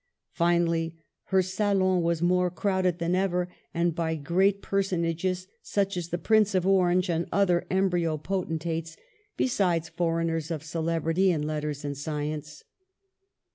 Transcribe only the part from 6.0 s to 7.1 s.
the Prince of Orange